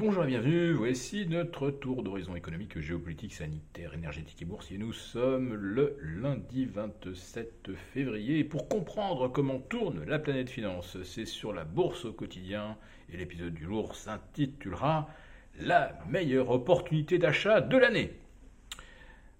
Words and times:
Bonjour 0.00 0.24
et 0.24 0.28
bienvenue, 0.28 0.72
voici 0.72 1.26
notre 1.26 1.70
tour 1.70 2.02
d'horizon 2.02 2.34
économique, 2.34 2.80
géopolitique, 2.80 3.34
sanitaire, 3.34 3.92
énergétique 3.92 4.40
et 4.40 4.46
boursier. 4.46 4.78
Nous 4.78 4.94
sommes 4.94 5.52
le 5.52 5.98
lundi 6.00 6.64
27 6.64 7.72
février 7.92 8.42
pour 8.42 8.66
comprendre 8.66 9.28
comment 9.28 9.58
tourne 9.58 10.02
la 10.06 10.18
planète 10.18 10.48
finance, 10.48 10.96
c'est 11.02 11.26
sur 11.26 11.52
la 11.52 11.64
bourse 11.64 12.06
au 12.06 12.14
quotidien 12.14 12.78
et 13.12 13.18
l'épisode 13.18 13.52
du 13.52 13.64
jour 13.64 13.94
s'intitulera 13.94 15.10
La 15.58 15.98
meilleure 16.08 16.48
opportunité 16.48 17.18
d'achat 17.18 17.60
de 17.60 17.76
l'année. 17.76 18.14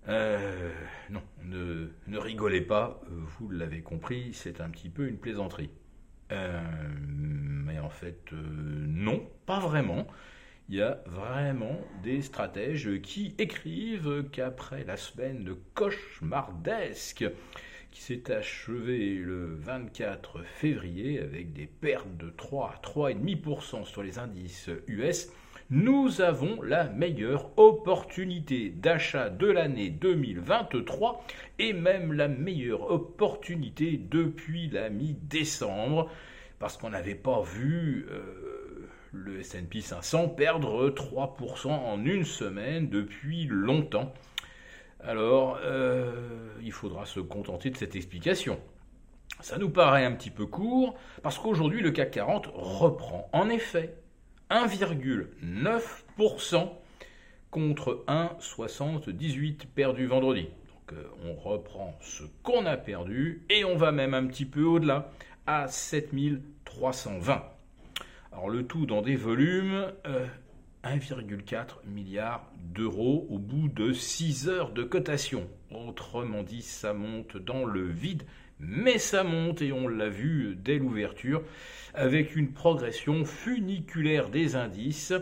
Euh, 0.08 0.70
non, 1.08 1.22
ne, 1.42 1.88
ne, 2.06 2.18
rigolez 2.18 2.60
pas, 2.60 3.00
vous 3.08 3.48
l'avez 3.48 3.80
compris, 3.80 4.34
c'est 4.34 4.60
un 4.60 4.68
petit 4.68 4.90
peu 4.90 5.08
une 5.08 5.16
plaisanterie. 5.16 5.70
Euh, 6.32 6.60
mais 7.00 7.78
en 7.78 7.88
fait, 7.88 8.20
euh, 8.34 8.36
non, 8.36 9.26
pas 9.46 9.58
vraiment 9.58 10.06
il 10.70 10.76
y 10.76 10.82
a 10.82 11.02
vraiment 11.06 11.80
des 12.04 12.22
stratèges 12.22 13.00
qui 13.02 13.34
écrivent 13.38 14.26
qu'après 14.30 14.84
la 14.84 14.96
semaine 14.96 15.42
de 15.42 15.56
cauchemardesque 15.74 17.24
qui 17.90 18.00
s'est 18.00 18.30
achevée 18.30 19.16
le 19.16 19.56
24 19.56 20.44
février 20.44 21.18
avec 21.18 21.52
des 21.52 21.66
pertes 21.66 22.16
de 22.18 22.30
3 22.30 22.74
à 22.76 22.86
3,5% 22.86 23.84
sur 23.84 24.04
les 24.04 24.20
indices 24.20 24.70
US, 24.86 25.32
nous 25.70 26.20
avons 26.20 26.62
la 26.62 26.84
meilleure 26.84 27.50
opportunité 27.58 28.70
d'achat 28.70 29.28
de 29.28 29.48
l'année 29.48 29.90
2023 29.90 31.24
et 31.58 31.72
même 31.72 32.12
la 32.12 32.28
meilleure 32.28 32.92
opportunité 32.92 34.00
depuis 34.08 34.68
la 34.68 34.88
mi-décembre 34.88 36.08
parce 36.60 36.76
qu'on 36.76 36.90
n'avait 36.90 37.16
pas 37.16 37.42
vu... 37.42 38.06
Euh, 38.08 38.69
le 39.12 39.42
SP 39.42 39.80
500 39.80 40.28
perdre 40.28 40.90
3% 40.90 41.68
en 41.68 42.04
une 42.04 42.24
semaine 42.24 42.88
depuis 42.88 43.46
longtemps. 43.46 44.14
Alors, 45.02 45.58
euh, 45.62 46.12
il 46.62 46.72
faudra 46.72 47.06
se 47.06 47.20
contenter 47.20 47.70
de 47.70 47.76
cette 47.76 47.94
explication. 47.96 48.60
Ça 49.40 49.58
nous 49.58 49.70
paraît 49.70 50.04
un 50.04 50.12
petit 50.12 50.30
peu 50.30 50.46
court, 50.46 50.96
parce 51.22 51.38
qu'aujourd'hui, 51.38 51.80
le 51.80 51.90
CAC 51.90 52.10
40 52.10 52.50
reprend 52.52 53.30
en 53.32 53.48
effet 53.48 53.94
1,9% 54.50 56.68
contre 57.50 58.04
1,78 58.06 59.66
perdu 59.74 60.04
vendredi. 60.06 60.42
Donc, 60.42 60.92
euh, 60.92 61.08
on 61.24 61.32
reprend 61.34 61.96
ce 62.00 62.24
qu'on 62.42 62.66
a 62.66 62.76
perdu 62.76 63.46
et 63.48 63.64
on 63.64 63.76
va 63.76 63.92
même 63.92 64.12
un 64.12 64.26
petit 64.26 64.44
peu 64.44 64.62
au-delà, 64.62 65.10
à 65.46 65.68
7320. 65.68 67.42
Alors 68.32 68.48
le 68.48 68.64
tout 68.64 68.86
dans 68.86 69.02
des 69.02 69.16
volumes, 69.16 69.92
1,4 70.84 71.56
euh, 71.56 71.64
milliard 71.86 72.48
d'euros 72.58 73.26
au 73.28 73.38
bout 73.38 73.68
de 73.68 73.92
6 73.92 74.48
heures 74.48 74.70
de 74.70 74.84
cotation. 74.84 75.48
Autrement 75.72 76.44
dit, 76.44 76.62
ça 76.62 76.92
monte 76.92 77.36
dans 77.36 77.64
le 77.64 77.82
vide, 77.88 78.22
mais 78.60 78.98
ça 78.98 79.24
monte, 79.24 79.62
et 79.62 79.72
on 79.72 79.88
l'a 79.88 80.08
vu 80.08 80.56
dès 80.56 80.78
l'ouverture, 80.78 81.42
avec 81.92 82.36
une 82.36 82.52
progression 82.52 83.24
funiculaire 83.24 84.30
des 84.30 84.54
indices. 84.54 85.12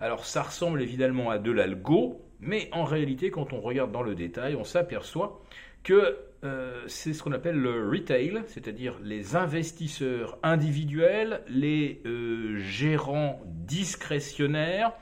Alors 0.00 0.24
ça 0.24 0.42
ressemble 0.42 0.80
évidemment 0.80 1.28
à 1.28 1.38
de 1.38 1.50
l'algo, 1.50 2.22
mais 2.40 2.70
en 2.72 2.84
réalité, 2.84 3.30
quand 3.30 3.52
on 3.52 3.60
regarde 3.60 3.92
dans 3.92 4.02
le 4.02 4.14
détail, 4.14 4.54
on 4.54 4.64
s'aperçoit 4.64 5.42
que 5.82 6.16
euh, 6.46 6.84
c'est 6.86 7.12
ce 7.12 7.22
qu'on 7.22 7.32
appelle 7.32 7.56
le 7.56 7.88
retail, 7.88 8.42
c'est-à-dire 8.46 8.94
les 9.02 9.34
investisseurs 9.34 10.38
individuels, 10.42 11.42
les 11.48 12.00
euh, 12.06 12.58
gérants 12.58 13.40
discrétionnaires, 13.44 14.92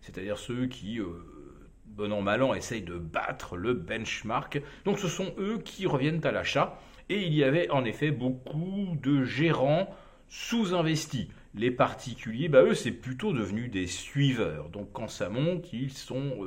c'est-à-dire 0.00 0.38
ceux 0.38 0.66
qui, 0.66 1.00
euh, 1.00 1.06
bon 1.86 2.12
an 2.12 2.22
mal 2.22 2.42
an, 2.42 2.54
essayent 2.54 2.82
de 2.82 2.96
battre 2.96 3.56
le 3.56 3.74
benchmark. 3.74 4.62
Donc 4.84 4.98
ce 4.98 5.08
sont 5.08 5.34
eux 5.38 5.58
qui 5.64 5.86
reviennent 5.86 6.24
à 6.24 6.32
l'achat. 6.32 6.80
Et 7.10 7.22
il 7.22 7.34
y 7.34 7.44
avait 7.44 7.70
en 7.70 7.84
effet 7.84 8.10
beaucoup 8.10 8.96
de 9.02 9.24
gérants 9.24 9.94
sous-investis. 10.28 11.28
Les 11.54 11.70
particuliers, 11.70 12.48
bah 12.48 12.62
eux, 12.62 12.74
c'est 12.74 12.90
plutôt 12.90 13.32
devenu 13.32 13.68
des 13.68 13.86
suiveurs. 13.86 14.68
Donc 14.70 14.88
quand 14.92 15.08
ça 15.08 15.28
monte, 15.28 15.72
ils 15.72 15.92
sont 15.92 16.38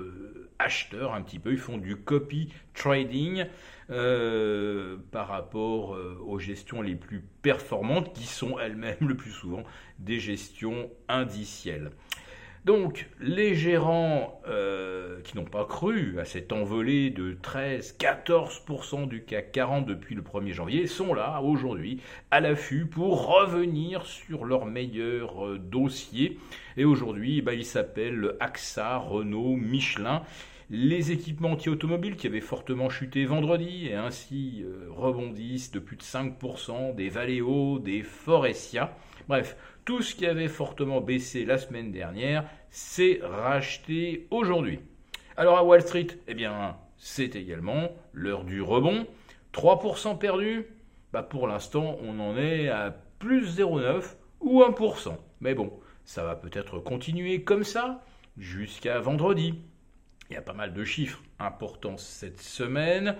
acheteurs 0.60 1.14
un 1.14 1.22
petit 1.22 1.40
peu, 1.40 1.54
ils 1.54 1.58
font 1.58 1.78
du 1.78 1.96
copy 1.96 2.52
trading. 2.74 3.46
Euh, 3.90 4.98
par 5.12 5.30
rapport 5.30 5.96
euh, 5.96 6.22
aux 6.26 6.40
gestions 6.40 6.82
les 6.82 6.96
plus 6.96 7.24
performantes 7.42 8.12
qui 8.12 8.26
sont 8.26 8.60
elles-mêmes 8.60 8.98
le 9.08 9.16
plus 9.16 9.32
souvent 9.32 9.64
des 9.98 10.20
gestions 10.20 10.90
indicielles. 11.08 11.92
Donc 12.68 13.08
les 13.22 13.56
gérants 13.56 14.42
euh, 14.46 15.22
qui 15.22 15.38
n'ont 15.38 15.46
pas 15.46 15.64
cru 15.64 16.20
à 16.20 16.26
cette 16.26 16.52
envolée 16.52 17.12
de 17.12 17.34
13-14% 17.42 19.08
du 19.08 19.24
CAC 19.24 19.54
40 19.54 19.86
depuis 19.86 20.16
le 20.16 20.22
1er 20.22 20.52
janvier 20.52 20.86
sont 20.86 21.14
là 21.14 21.42
aujourd'hui 21.42 22.02
à 22.30 22.42
l'affût 22.42 22.86
pour 22.86 23.26
revenir 23.26 24.06
sur 24.06 24.44
leur 24.44 24.66
meilleur 24.66 25.58
dossier. 25.58 26.40
Et 26.76 26.84
aujourd'hui, 26.84 27.42
bah, 27.42 27.54
ils 27.54 27.64
s'appellent 27.64 28.36
AXA, 28.42 28.98
Renault, 28.98 29.56
Michelin 29.56 30.24
les 30.70 31.12
équipements 31.12 31.52
anti-automobiles 31.52 32.18
qui 32.18 32.28
avaient 32.28 32.42
fortement 32.42 32.90
chuté 32.90 33.24
vendredi 33.24 33.88
et 33.88 33.96
ainsi 33.96 34.66
euh, 34.66 34.88
rebondissent 34.90 35.72
de 35.72 35.80
plus 35.80 35.96
de 35.96 36.04
5%, 36.04 36.94
des 36.94 37.08
Valeo, 37.08 37.80
des 37.80 38.04
Forestia. 38.04 38.94
Bref, 39.30 39.56
tout 39.86 40.02
ce 40.02 40.14
qui 40.16 40.26
avait 40.26 40.50
fortement 40.50 41.00
baissé 41.00 41.46
la 41.46 41.58
semaine 41.58 41.92
dernière 41.92 42.44
s'est 42.70 43.20
racheté 43.24 44.28
aujourd'hui. 44.32 44.80
Alors 45.36 45.58
à 45.58 45.64
Wall 45.64 45.82
Street, 45.82 46.08
eh 46.28 46.34
bien, 46.34 46.78
c'est 46.98 47.36
également 47.36 47.90
l'heure 48.14 48.44
du 48.44 48.62
rebond. 48.62 49.06
3% 49.54 50.18
perdu 50.18 50.66
bah 51.14 51.24
Pour 51.24 51.48
l'instant, 51.48 51.98
on 52.02 52.20
en 52.20 52.38
est 52.38 52.70
à 52.70 52.96
plus 53.20 53.60
0,9 53.60 54.04
ou 54.42 54.62
1%. 54.62 55.16
Mais 55.42 55.54
bon, 55.54 55.72
ça 56.06 56.24
va 56.24 56.36
peut-être 56.36 56.80
continuer 56.80 57.44
comme 57.44 57.64
ça 57.64 58.04
jusqu'à 58.38 59.00
vendredi. 59.00 59.56
Il 60.30 60.34
y 60.34 60.38
a 60.38 60.42
pas 60.42 60.54
mal 60.54 60.74
de 60.74 60.84
chiffres 60.84 61.22
importants 61.40 61.98
cette 61.98 62.42
semaine, 62.42 63.16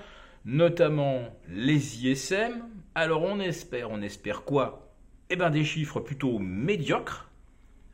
notamment 0.46 1.36
les 1.50 2.06
ISM. 2.06 2.64
Alors 2.96 3.24
on 3.24 3.40
espère, 3.40 3.92
on 3.92 4.02
espère 4.02 4.44
quoi? 4.44 4.94
Eh 5.30 5.36
bien 5.36 5.50
des 5.50 5.64
chiffres 5.64 6.00
plutôt 6.00 6.40
médiocres, 6.40 7.30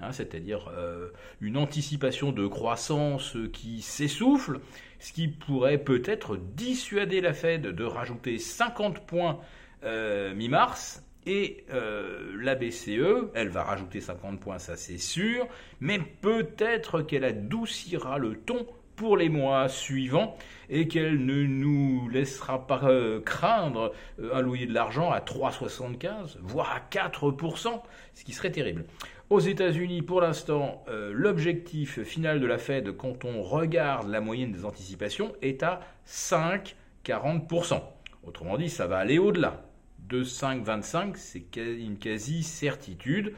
hein, 0.03 0.11
c'est-à-dire 0.11 0.69
euh, 0.75 1.09
une 1.41 1.57
anticipation 1.57 2.31
de 2.31 2.47
croissance 2.47 3.37
qui 3.51 3.81
s'essouffle, 3.81 4.59
ce 4.99 5.13
qui 5.13 5.27
pourrait 5.27 5.77
peut-être 5.77 6.37
dissuader 6.37 7.21
la 7.21 7.33
Fed 7.33 7.61
de 7.61 7.83
rajouter 7.83 8.37
50 8.37 9.05
points 9.05 9.39
euh, 9.83 10.33
mi-mars 10.33 11.03
et 11.25 11.63
euh, 11.71 12.33
la 12.37 12.55
BCE, 12.55 13.29
elle 13.33 13.49
va 13.49 13.63
rajouter 13.63 14.01
50 14.01 14.39
points, 14.39 14.59
ça 14.59 14.75
c'est 14.75 14.97
sûr, 14.97 15.47
mais 15.79 15.99
peut-être 15.99 17.01
qu'elle 17.01 17.23
adoucira 17.23 18.17
le 18.17 18.35
ton 18.35 18.67
pour 18.95 19.17
les 19.17 19.29
mois 19.29 19.69
suivants 19.69 20.37
et 20.69 20.87
qu'elle 20.87 21.25
ne 21.25 21.43
nous 21.43 22.09
laissera 22.09 22.67
pas 22.67 22.81
craindre 23.25 23.91
un 24.31 24.41
loyer 24.41 24.67
de 24.67 24.73
l'argent 24.73 25.11
à 25.11 25.19
3,75, 25.19 26.37
voire 26.41 26.71
à 26.71 26.79
4%, 26.95 27.81
ce 28.13 28.23
qui 28.23 28.33
serait 28.33 28.51
terrible. 28.51 28.85
Aux 29.29 29.39
États-Unis, 29.39 30.01
pour 30.01 30.21
l'instant, 30.21 30.83
euh, 30.89 31.11
l'objectif 31.13 32.03
final 32.03 32.39
de 32.39 32.45
la 32.45 32.57
Fed, 32.57 32.95
quand 32.97 33.25
on 33.25 33.41
regarde 33.41 34.09
la 34.09 34.21
moyenne 34.21 34.51
des 34.51 34.65
anticipations, 34.65 35.33
est 35.41 35.63
à 35.63 35.79
5,40%. 36.05 37.81
Autrement 38.23 38.57
dit, 38.57 38.69
ça 38.69 38.85
va 38.85 38.97
aller 38.97 39.17
au-delà 39.17 39.65
de 40.09 40.23
5,25, 40.23 41.15
c'est 41.15 41.55
une 41.55 41.97
quasi-certitude. 41.97 43.33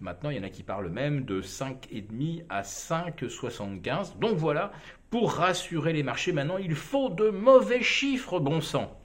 Maintenant, 0.00 0.30
il 0.30 0.36
y 0.36 0.40
en 0.40 0.44
a 0.44 0.50
qui 0.50 0.62
parlent 0.62 0.90
même 0.90 1.24
de 1.24 1.40
5,5 1.40 2.44
à 2.48 2.62
5,75. 2.62 4.18
Donc 4.18 4.36
voilà, 4.36 4.72
pour 5.08 5.32
rassurer 5.32 5.92
les 5.92 6.02
marchés, 6.02 6.32
maintenant, 6.32 6.58
il 6.58 6.74
faut 6.74 7.08
de 7.08 7.30
mauvais 7.30 7.82
chiffres, 7.82 8.38
bon 8.38 8.60
sang. 8.60 8.96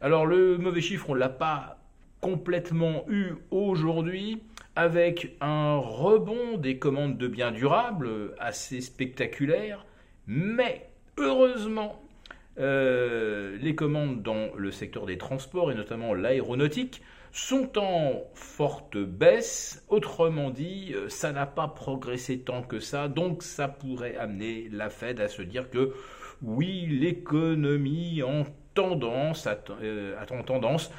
Alors 0.00 0.24
le 0.24 0.56
mauvais 0.56 0.80
chiffre, 0.80 1.10
on 1.10 1.14
ne 1.14 1.18
l'a 1.18 1.28
pas 1.28 1.78
complètement 2.20 3.04
eu 3.08 3.34
aujourd'hui, 3.50 4.42
avec 4.78 5.34
un 5.40 5.76
rebond 5.76 6.56
des 6.56 6.78
commandes 6.78 7.18
de 7.18 7.26
biens 7.26 7.50
durables 7.50 8.32
assez 8.38 8.80
spectaculaire, 8.80 9.84
mais 10.28 10.88
heureusement, 11.16 12.00
euh, 12.60 13.58
les 13.60 13.74
commandes 13.74 14.22
dans 14.22 14.54
le 14.56 14.70
secteur 14.70 15.04
des 15.04 15.18
transports 15.18 15.72
et 15.72 15.74
notamment 15.74 16.14
l'aéronautique 16.14 17.02
sont 17.32 17.76
en 17.76 18.22
forte 18.34 18.96
baisse. 18.96 19.84
Autrement 19.88 20.50
dit, 20.50 20.92
euh, 20.94 21.08
ça 21.08 21.32
n'a 21.32 21.46
pas 21.46 21.66
progressé 21.66 22.38
tant 22.38 22.62
que 22.62 22.78
ça, 22.78 23.08
donc 23.08 23.42
ça 23.42 23.66
pourrait 23.66 24.16
amener 24.16 24.68
la 24.70 24.90
Fed 24.90 25.20
à 25.20 25.26
se 25.26 25.42
dire 25.42 25.70
que 25.70 25.92
oui, 26.40 26.86
l'économie 26.86 28.22
en 28.22 28.44
tendance, 28.74 29.48
euh, 29.82 30.14
tendance 30.46 30.92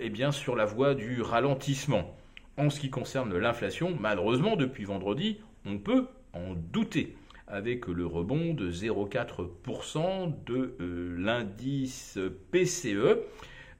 eh 0.00 0.10
bien, 0.10 0.32
sur 0.32 0.56
la 0.56 0.64
voie 0.64 0.96
du 0.96 1.22
ralentissement. 1.22 2.16
En 2.58 2.70
ce 2.70 2.80
qui 2.80 2.90
concerne 2.90 3.38
l'inflation, 3.38 3.96
malheureusement, 4.00 4.56
depuis 4.56 4.82
vendredi, 4.82 5.38
on 5.64 5.78
peut 5.78 6.08
en 6.32 6.54
douter 6.54 7.16
avec 7.46 7.86
le 7.86 8.04
rebond 8.04 8.52
de 8.52 8.68
0,4% 8.68 10.34
de 10.44 10.74
euh, 10.80 11.16
l'indice 11.16 12.18
PCE. 12.50 13.20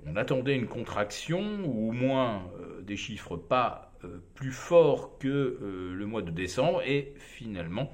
On 0.06 0.14
attendait 0.14 0.54
une 0.54 0.68
contraction 0.68 1.42
ou 1.64 1.88
au 1.88 1.92
moins 1.92 2.44
euh, 2.60 2.80
des 2.82 2.96
chiffres 2.96 3.36
pas 3.36 3.90
euh, 4.04 4.18
plus 4.36 4.52
forts 4.52 5.18
que 5.18 5.58
le 5.92 6.06
mois 6.06 6.22
de 6.22 6.30
décembre 6.30 6.80
et 6.86 7.14
finalement 7.18 7.92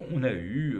on 0.00 0.22
a 0.24 0.32
eu 0.32 0.78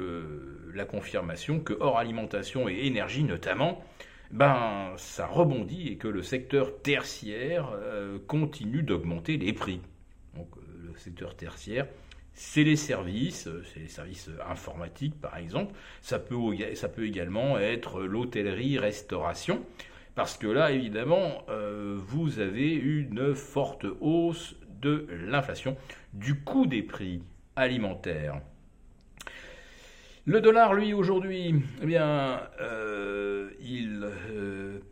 la 0.75 0.85
confirmation 0.85 1.61
que 1.61 1.75
hors 1.79 1.99
alimentation 1.99 2.69
et 2.69 2.87
énergie 2.87 3.23
notamment, 3.23 3.85
ben 4.33 4.93
ça 4.97 5.27
rebondit 5.27 5.89
et 5.89 5.97
que 5.97 6.09
le 6.09 6.23
secteur 6.23 6.81
tertiaire 6.83 7.71
continue 8.27 8.83
d'augmenter 8.83 9.37
les 9.37 9.53
prix. 9.53 9.81
Donc 10.35 10.49
le 10.83 10.97
secteur 10.99 11.37
tertiaire, 11.37 11.87
c'est 12.35 12.65
les 12.65 12.77
services, 12.77 13.47
euh, 13.47 13.63
c'est 13.73 13.81
les 13.81 13.89
services 13.89 14.31
informatiques 14.49 15.21
par 15.21 15.37
exemple. 15.37 15.75
Ça 16.01 16.19
peut, 16.19 16.37
ça 16.75 16.89
peut 16.89 17.07
également 17.07 17.59
être 17.59 18.03
l'hôtellerie-restauration. 18.03 19.65
Parce 20.15 20.37
que 20.37 20.47
là, 20.47 20.73
évidemment, 20.73 21.45
euh, 21.49 21.97
vous 21.99 22.39
avez 22.39 22.73
une 22.73 23.35
forte 23.35 23.87
hausse 24.01 24.57
de 24.81 25.07
l'inflation, 25.27 25.77
du 26.13 26.41
coût 26.41 26.67
des 26.67 26.83
prix 26.83 27.23
alimentaires. 27.57 28.41
Le 30.25 30.41
dollar, 30.41 30.73
lui, 30.73 30.93
aujourd'hui, 30.93 31.53
eh 31.83 31.87
bien, 31.87 32.43
euh, 32.61 33.51
il 33.61 34.07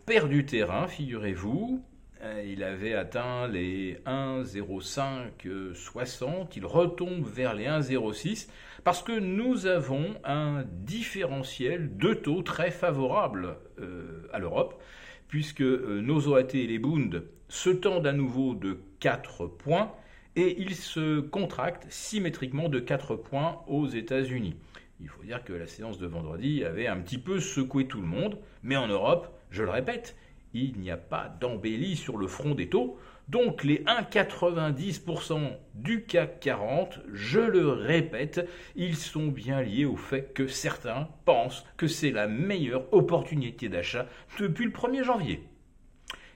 perd 0.04 0.28
du 0.28 0.44
terrain, 0.44 0.88
figurez-vous. 0.88 1.84
Euh, 2.22 2.42
il 2.44 2.64
avait 2.64 2.94
atteint 2.94 3.46
les 3.46 3.98
1,0560, 4.06 6.48
il 6.56 6.66
retombe 6.66 7.24
vers 7.24 7.54
les 7.54 7.66
1,06 7.66 8.48
parce 8.84 9.02
que 9.02 9.18
nous 9.18 9.66
avons 9.66 10.16
un 10.24 10.64
différentiel 10.82 11.96
de 11.96 12.12
taux 12.12 12.42
très 12.42 12.70
favorable 12.70 13.56
euh, 13.80 14.28
à 14.32 14.38
l'Europe, 14.38 14.82
puisque 15.28 15.62
euh, 15.62 16.02
nos 16.02 16.28
OAT 16.28 16.54
et 16.54 16.66
les 16.66 16.78
Bund 16.78 17.24
se 17.48 17.70
tendent 17.70 18.06
à 18.06 18.12
nouveau 18.12 18.54
de 18.54 18.80
4 18.98 19.46
points 19.46 19.92
et 20.36 20.60
ils 20.60 20.74
se 20.74 21.20
contractent 21.20 21.86
symétriquement 21.88 22.68
de 22.68 22.80
4 22.80 23.16
points 23.16 23.62
aux 23.66 23.86
États-Unis. 23.86 24.56
Il 25.00 25.08
faut 25.08 25.22
dire 25.22 25.42
que 25.44 25.52
la 25.52 25.66
séance 25.66 25.98
de 25.98 26.06
vendredi 26.06 26.64
avait 26.64 26.86
un 26.86 26.98
petit 27.00 27.18
peu 27.18 27.40
secoué 27.40 27.86
tout 27.86 28.00
le 28.00 28.06
monde, 28.06 28.38
mais 28.62 28.76
en 28.76 28.86
Europe, 28.86 29.34
je 29.50 29.62
le 29.62 29.70
répète, 29.70 30.14
il 30.52 30.78
n'y 30.78 30.90
a 30.90 30.96
pas 30.96 31.34
d'embellie 31.40 31.96
sur 31.96 32.16
le 32.18 32.26
front 32.26 32.54
des 32.54 32.68
taux. 32.68 32.98
Donc 33.28 33.64
les 33.64 33.84
1,90% 33.84 35.52
du 35.74 36.04
CAC 36.04 36.40
40, 36.40 37.00
je 37.12 37.40
le 37.40 37.68
répète, 37.68 38.46
ils 38.74 38.96
sont 38.96 39.28
bien 39.28 39.62
liés 39.62 39.84
au 39.84 39.96
fait 39.96 40.32
que 40.34 40.48
certains 40.48 41.08
pensent 41.24 41.64
que 41.76 41.86
c'est 41.86 42.10
la 42.10 42.26
meilleure 42.26 42.92
opportunité 42.92 43.68
d'achat 43.68 44.06
depuis 44.38 44.64
le 44.64 44.72
1er 44.72 45.04
janvier. 45.04 45.42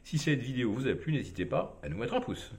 Si 0.04 0.18
cette 0.18 0.40
vidéo 0.40 0.72
vous 0.72 0.86
a 0.86 0.94
plu, 0.94 1.12
n'hésitez 1.12 1.46
pas 1.46 1.80
à 1.82 1.88
nous 1.88 1.98
mettre 1.98 2.14
un 2.14 2.20
pouce. 2.20 2.52